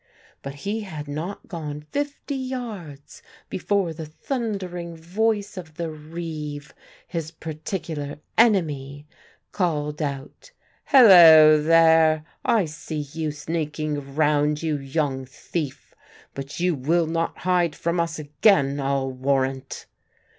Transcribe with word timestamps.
But 0.41 0.55
he 0.55 0.79
had 0.79 1.07
not 1.07 1.47
gone 1.47 1.81
fifty 1.91 2.33
yards, 2.33 3.21
before 3.51 3.93
the 3.93 4.07
thundering 4.07 4.97
voice 4.97 5.57
of 5.57 5.75
the 5.75 5.91
reeve, 5.91 6.73
his 7.07 7.29
particular 7.29 8.17
enemy, 8.35 9.05
called 9.51 10.01
out, 10.01 10.49
"Hulloo 10.85 11.61
there, 11.61 12.25
I 12.43 12.65
see 12.65 12.97
you 13.13 13.31
sneaking 13.31 14.15
round, 14.15 14.63
you 14.63 14.75
young 14.79 15.27
thief. 15.27 15.93
But 16.33 16.59
you 16.59 16.73
will 16.73 17.05
not 17.05 17.37
hide 17.37 17.75
from 17.75 17.99
us 17.99 18.17
again, 18.17 18.79
I'll 18.79 19.11
warrant." 19.11 19.85